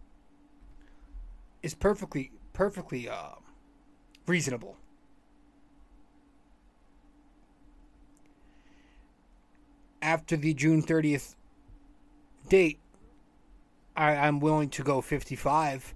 [1.62, 3.36] is perfectly, perfectly uh,
[4.26, 4.76] reasonable.
[10.02, 11.36] After the June thirtieth
[12.50, 12.80] date,
[13.96, 15.94] I, I'm willing to go fifty-five.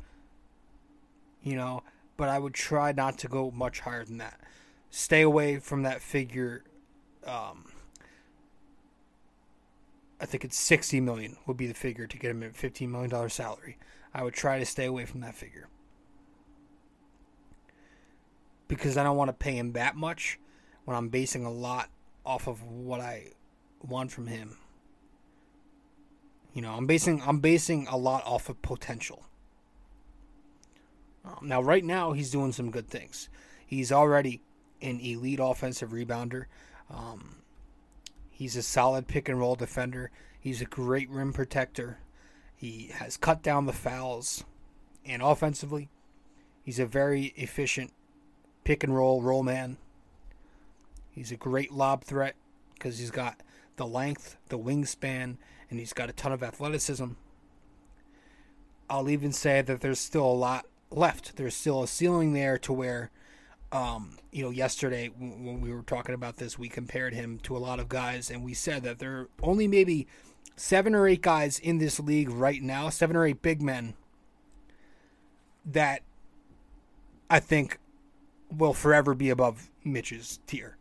[1.41, 1.81] You know,
[2.17, 4.39] but I would try not to go much higher than that.
[4.89, 6.63] Stay away from that figure.
[7.25, 7.71] Um,
[10.19, 13.09] I think it's 60 million would be the figure to get him a 15 million
[13.09, 13.77] dollar salary.
[14.13, 15.67] I would try to stay away from that figure
[18.67, 20.39] because I don't want to pay him that much
[20.85, 21.89] when I'm basing a lot
[22.25, 23.31] off of what I
[23.81, 24.57] want from him.
[26.53, 29.25] You know, I'm basing I'm basing a lot off of potential.
[31.23, 33.29] Um, now, right now, he's doing some good things.
[33.65, 34.41] He's already
[34.81, 36.45] an elite offensive rebounder.
[36.89, 37.37] Um,
[38.29, 40.11] he's a solid pick and roll defender.
[40.39, 41.99] He's a great rim protector.
[42.55, 44.43] He has cut down the fouls.
[45.05, 45.89] And offensively,
[46.63, 47.91] he's a very efficient
[48.63, 49.77] pick and roll roll man.
[51.09, 52.35] He's a great lob threat
[52.73, 53.41] because he's got
[53.75, 55.37] the length, the wingspan,
[55.69, 57.07] and he's got a ton of athleticism.
[58.89, 61.35] I'll even say that there's still a lot left.
[61.37, 63.11] There's still a ceiling there to where,
[63.71, 67.59] um, you know, yesterday when we were talking about this, we compared him to a
[67.59, 70.07] lot of guys, and we said that there are only maybe
[70.55, 73.95] seven or eight guys in this league right now, seven or eight big men
[75.65, 76.01] that
[77.29, 77.77] I think
[78.51, 80.77] will forever be above Mitch's tier.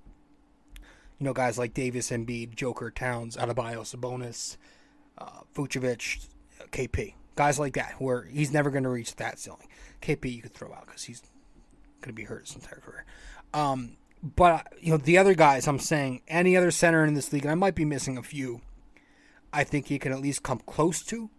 [1.19, 4.57] You know, guys like Davis, Embiid, Joker, Towns, Adebayo, Sabonis,
[5.19, 6.27] uh, Vucevic,
[6.73, 9.67] KP, guys like that, where he's never going to reach that ceiling.
[10.03, 11.23] KP you could throw out because he's
[12.03, 13.07] going to be hurt his entire career.
[13.55, 17.45] Um, but you know the other guys, I'm saying any other center in this league,
[17.45, 18.61] and I might be missing a few.
[19.55, 21.31] I think he can at least come close to,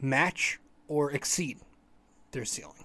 [0.00, 1.58] match, or exceed
[2.30, 2.84] their ceiling.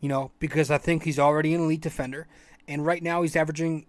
[0.00, 2.28] You know, because I think he's already an elite defender,
[2.66, 3.84] and right now he's averaging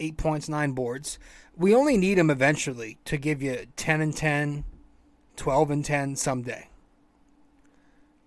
[0.00, 1.20] eight points, nine boards.
[1.56, 4.64] We only need him eventually to give you 10 and 10,
[5.38, 6.68] 12 and 10 someday.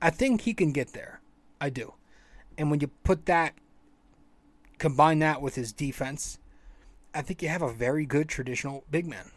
[0.01, 1.21] I think he can get there.
[1.59, 1.93] I do.
[2.57, 3.53] And when you put that,
[4.79, 6.39] combine that with his defense,
[7.13, 9.31] I think you have a very good traditional big man.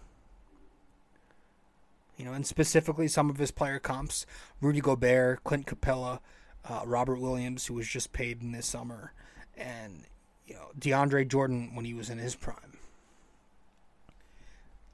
[2.16, 4.25] You know, and specifically some of his player comps
[4.61, 6.20] Rudy Gobert, Clint Capela,
[6.64, 9.12] uh, Robert Williams, who was just paid in this summer,
[9.57, 10.05] and,
[10.47, 12.79] you know, DeAndre Jordan when he was in his prime.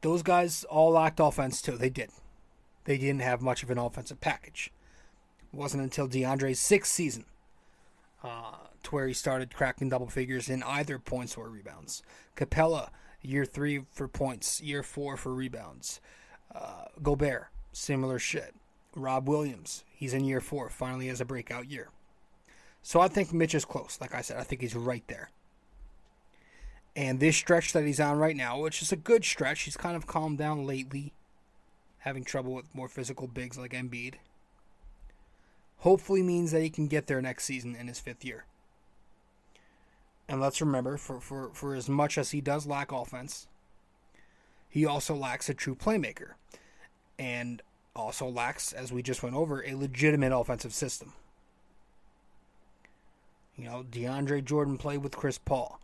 [0.01, 1.77] Those guys all lacked offense too.
[1.77, 2.11] They did.
[2.85, 4.73] They didn't have much of an offensive package.
[5.53, 7.25] It wasn't until DeAndre's sixth season
[8.23, 12.03] uh, to where he started cracking double figures in either points or rebounds.
[12.37, 12.91] Capela,
[13.23, 16.01] year three for points, year four for rebounds.
[16.55, 18.55] Uh, Gobert, similar shit.
[18.97, 21.91] Rob Williams, he's in year four, finally has a breakout year.
[22.83, 23.99] So I think Mitch is close.
[24.01, 25.31] Like I said, I think he's right there.
[26.97, 29.97] And this stretch that he's on right now, which is a good stretch, he's kind
[29.97, 31.13] of calmed down lately,
[32.01, 34.15] having trouble with more physical bigs like Embiid
[35.79, 38.45] hopefully means that he can get there next season in his fifth year.
[40.29, 43.49] And let's remember, for, for, for as much as he does lack offense,
[44.69, 46.33] he also lacks a true playmaker.
[47.19, 47.63] And
[47.97, 51.15] also lacks, as we just went over, a legitimate offensive system.
[53.57, 55.81] You know, DeAndre Jordan played with Chris Paul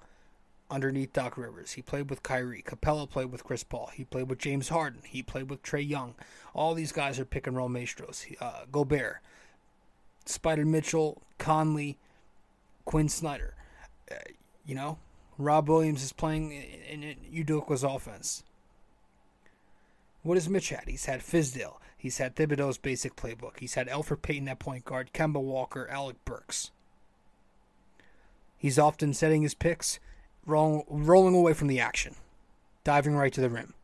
[0.71, 1.73] underneath Doc Rivers.
[1.73, 2.63] He played with Kyrie.
[2.63, 3.91] Capela played with Chris Paul.
[3.95, 5.03] He played with James Harden.
[5.07, 6.15] He played with Trae Young.
[6.55, 8.27] All these guys are pick and roll maestros.
[8.41, 9.19] Uh, Gobert
[10.27, 11.99] Spida Mitchell, Conley,
[12.85, 13.55] Quinn Snyder.
[14.11, 14.17] Uh,
[14.67, 14.99] you know,
[15.39, 18.43] Rob Williams is playing in, in Udoka's offense.
[20.23, 20.85] What has Mitch had?
[20.89, 21.77] He's had Fizdale.
[21.97, 23.61] He's had Thibodeau's basic playbook.
[23.61, 26.73] He's had Elfrid Payton at point guard, Kemba Walker, Alec Burks.
[28.57, 30.01] He's often setting his picks,
[30.47, 32.15] roll, rolling away from the action,
[32.85, 33.75] diving right to the rim.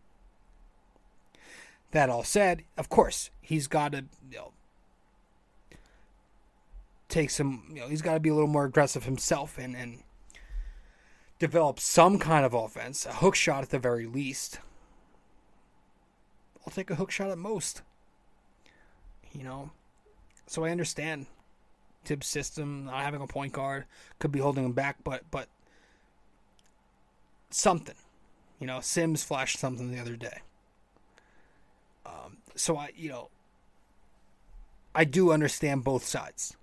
[1.91, 4.53] That all said, of course, he's got to you know,
[7.09, 9.99] take some, you know, he's got to be a little more aggressive himself and, and
[11.39, 14.61] develop some kind of offense, a hook shot at the very least.
[16.65, 17.83] I'll take a hook shot at most.
[19.33, 19.71] You know,
[20.47, 21.27] so I understand
[22.05, 23.87] Thibs' system, not having a point guard
[24.19, 25.49] could be holding him back, but but
[27.55, 27.95] something,
[28.59, 30.41] you know, Sims flashed something the other day.
[32.05, 33.31] Um, so I, you know,
[34.95, 36.57] I do understand both sides,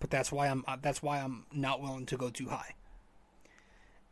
[0.00, 2.74] but that's why I'm that's why I'm not willing to go too high.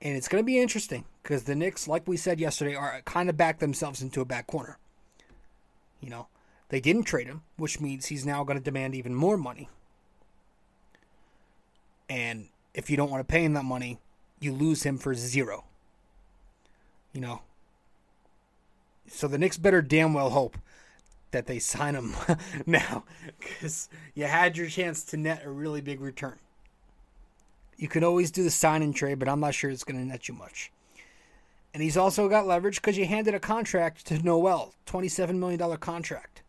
[0.01, 3.31] And it's going to be interesting because the Knicks, like we said yesterday, are kind
[3.31, 4.79] of back themselves into a back corner.
[6.01, 6.27] You know,
[6.71, 9.69] they didn't trade him, which means he's now going to demand even more money.
[12.09, 13.99] And if you don't want to pay him that money,
[14.43, 15.65] you lose him for zero.
[17.13, 17.43] You know.
[19.09, 20.57] So the Knicks better damn well hope
[21.33, 22.15] that they sign him
[22.67, 23.05] now
[23.39, 26.39] because you had your chance to net a really big return.
[27.77, 30.07] You can always do the sign and trade, but I'm not sure it's going to
[30.07, 30.71] net you much.
[31.75, 36.43] And he's also got leverage because you handed a contract to Noel, $27 million contract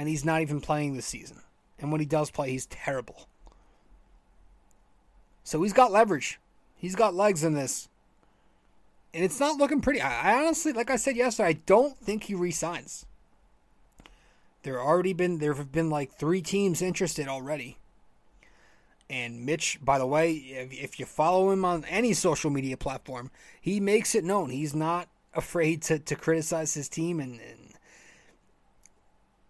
[0.00, 1.42] and he's not even playing this season.
[1.78, 3.28] And when he does play, he's terrible.
[5.44, 6.40] So he's got leverage.
[6.80, 7.88] He's got legs in this.
[9.12, 10.00] And it's not looking pretty.
[10.00, 13.04] I, honestly, like I said yesterday, I don't think he resigns.
[14.62, 17.76] There already been there have been like three teams interested already.
[19.10, 23.30] And Mitch, by the way, if, if you follow him on any social media platform,
[23.60, 27.74] he makes it known he's not afraid to, to criticize his team and, and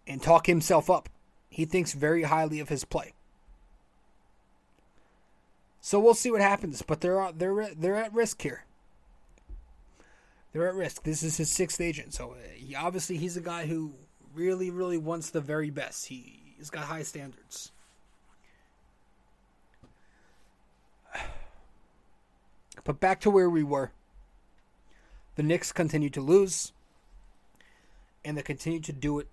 [0.05, 1.07] and talk himself up.
[1.49, 3.13] He thinks very highly of his play.
[5.81, 8.65] So we'll see what happens, but they're uh, they're they're at risk here.
[10.53, 11.03] They're at risk.
[11.03, 13.93] This is his sixth agent, so uh, he, obviously he's a guy who
[14.35, 16.05] really really wants the very best.
[16.05, 17.71] He, he's got high standards.
[22.83, 23.91] But back to where we were.
[25.35, 26.71] The Knicks continue to lose,
[28.25, 29.27] and they continue to do it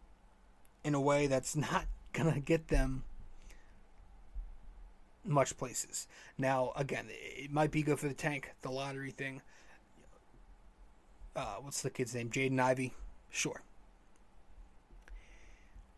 [0.85, 3.05] in a way that's not to get them
[5.25, 6.07] much places.
[6.37, 9.43] Now, again, it might be good for the tank, the lottery thing.
[11.37, 12.31] Uh, what's the kid's name?
[12.31, 12.95] Jaden Ivey.
[13.31, 13.63] Sure.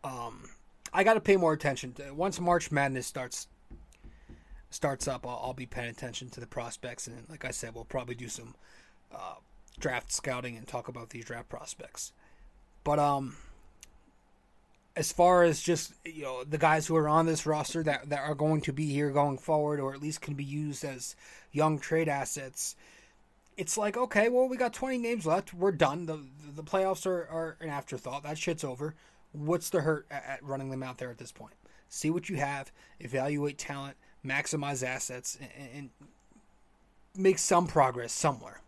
[0.03, 0.49] Um,
[0.93, 1.93] I got to pay more attention.
[1.93, 3.47] To, once March Madness starts
[4.69, 7.85] starts up, I'll, I'll, be paying attention to the prospects, and like I said, we'll
[7.85, 8.55] probably do some
[9.13, 9.35] uh,
[9.79, 12.13] draft scouting and talk about these draft prospects.
[12.83, 13.35] But um,
[14.95, 18.19] as far as just you know the guys who are on this roster that that
[18.19, 21.15] are going to be here going forward, or at least can be used as
[21.51, 22.75] young trade assets,
[23.57, 26.05] it's like okay, well we got 20 names left, we're done.
[26.05, 26.19] the
[26.55, 28.23] The playoffs are, are an afterthought.
[28.23, 28.95] That shit's over.
[29.31, 31.53] What's the hurt at, at running them out there at this point?
[31.87, 35.89] See what you have, evaluate talent, maximize assets, and, and
[37.15, 38.61] make some progress somewhere.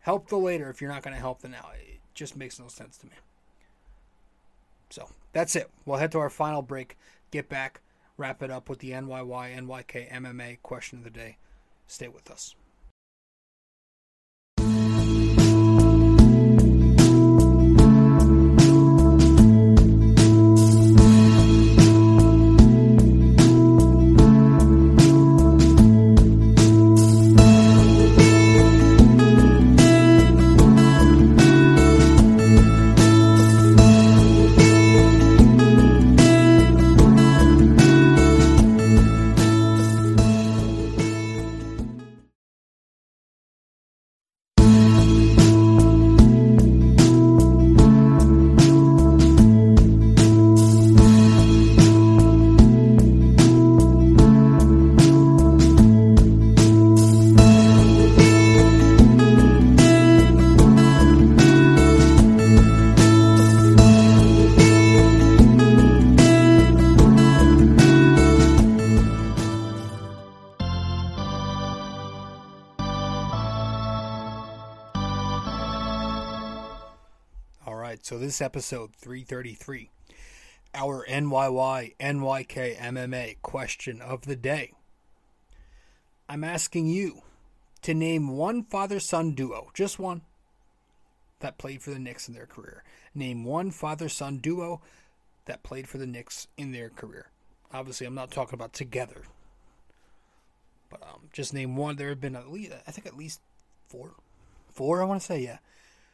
[0.00, 1.70] Help the later if you're not going to help the now.
[1.74, 3.12] It just makes no sense to me.
[4.90, 5.70] So that's it.
[5.84, 6.98] We'll head to our final break,
[7.30, 7.80] get back,
[8.16, 11.38] wrap it up with the NYY NYK MMA question of the day.
[11.86, 12.54] Stay with us.
[78.08, 79.90] Episode 333.
[80.74, 84.72] our NYY NYK MMA question of the day.
[86.28, 87.22] I'm asking you
[87.82, 90.22] to name one father son duo, just one,
[91.40, 92.82] that played for the Knicks in their career.
[93.14, 94.80] Name one father son duo
[95.44, 97.26] that played for the Knicks in their career.
[97.72, 99.22] Obviously, I'm not talking about together,
[100.88, 101.96] but um, just name one.
[101.96, 103.40] There have been at least, I think, at least
[103.88, 104.14] four.
[104.72, 105.58] Four, I want to say, yeah.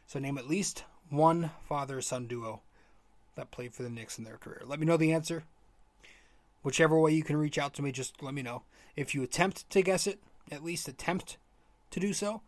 [0.06, 2.60] So name at least one father son duo
[3.34, 4.62] that played for the Knicks in their career.
[4.64, 5.44] Let me know the answer.
[6.62, 8.62] Whichever way you can reach out to me, just let me know.
[8.96, 10.18] If you attempt to guess it,
[10.50, 11.36] at least attempt
[11.90, 12.42] to do so,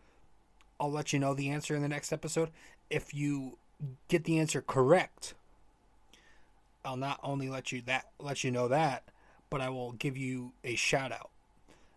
[0.81, 2.51] I'll let you know the answer in the next episode.
[2.91, 3.59] If you
[4.09, 5.35] get the answer correct,
[6.85, 9.05] I'll not only let you that let you know that,
[9.51, 11.31] but I will give you a shout out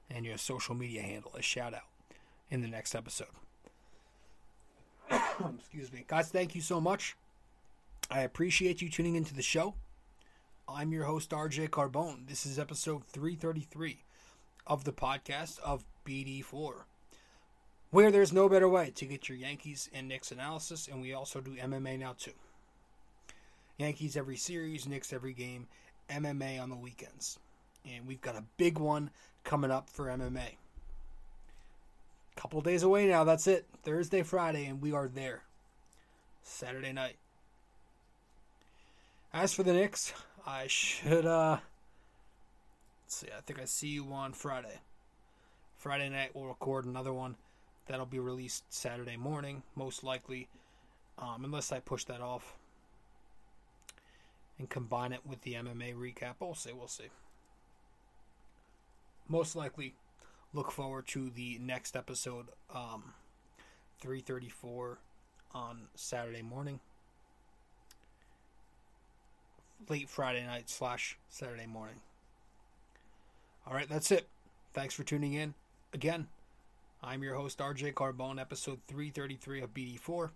[0.09, 1.87] and your social media handle a shout out
[2.49, 3.27] in the next episode.
[5.49, 6.05] Excuse me.
[6.07, 7.15] Guys, thank you so much.
[8.09, 9.75] I appreciate you tuning into the show.
[10.67, 12.27] I'm your host, RJ Carbone.
[12.27, 14.03] This is episode 333
[14.67, 16.83] of the podcast of BD4,
[17.89, 21.41] where there's no better way to get your Yankees and Knicks analysis, and we also
[21.41, 22.33] do MMA now too.
[23.77, 25.67] Yankees every series, Knicks every game,
[26.09, 27.39] MMA on the weekends.
[27.85, 29.09] And we've got a big one
[29.43, 30.57] coming up for MMA.
[32.35, 33.65] Couple days away now, that's it.
[33.83, 35.43] Thursday, Friday, and we are there.
[36.43, 37.17] Saturday night.
[39.33, 40.13] As for the Knicks,
[40.45, 41.57] I should uh
[43.03, 44.79] let's see, I think I see you on Friday.
[45.77, 47.35] Friday night we'll record another one
[47.87, 50.47] that'll be released Saturday morning, most likely.
[51.17, 52.55] Um, unless I push that off
[54.57, 56.35] and combine it with the MMA recap.
[56.39, 57.09] We'll see, we'll see.
[59.27, 59.95] Most likely
[60.53, 63.13] look forward to the next episode, um,
[64.01, 64.99] 334
[65.53, 66.79] on Saturday morning.
[69.89, 72.01] Late Friday night slash Saturday morning.
[73.65, 74.27] All right, that's it.
[74.73, 75.53] Thanks for tuning in.
[75.93, 76.27] Again,
[77.03, 80.29] I'm your host, RJ Carbone, episode 333 of BD4.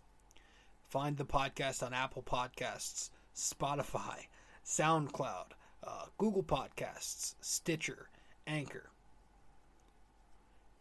[0.89, 4.27] Find the podcast on Apple Podcasts, Spotify,
[4.65, 5.51] SoundCloud,
[5.83, 8.09] uh, Google Podcasts, Stitcher,
[8.47, 8.89] Anchor.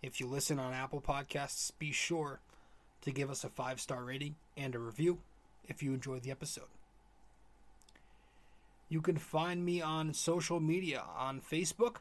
[0.04, 2.40] If you listen on Apple Podcasts, be sure
[3.00, 5.20] to give us a five star rating and a review
[5.66, 6.68] if you enjoyed the episode.
[8.90, 11.96] You can find me on social media on Facebook.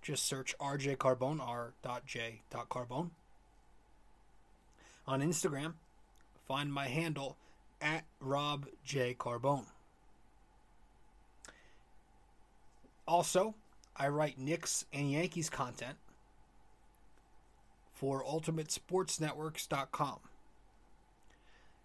[0.00, 3.10] Just search RJ Carbone, r.j.carbone.
[5.08, 5.72] On Instagram,
[6.46, 7.36] find my handle
[7.80, 9.16] at Rob J.
[9.18, 9.66] Carbone.
[13.08, 13.56] Also,
[13.96, 15.96] I write Knicks and Yankees content
[18.00, 20.18] for UltimateSportsNetworks.com.